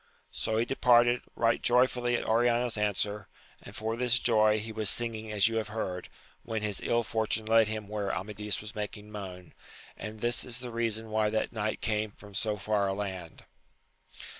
[0.31, 3.27] So he departed, right joyful at Oriana's answer,
[3.61, 6.09] and for this joy he was singing as you have heard,
[6.41, 9.53] when his ill fortune led him where Amadis was making moan;
[9.95, 13.43] and this is the reason why that knight came from so far a land.